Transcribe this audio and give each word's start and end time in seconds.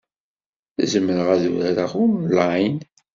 Zemreɣ 0.91 1.27
ad 1.35 1.43
urareɣ 1.51 1.91
onlayn? 2.03 2.77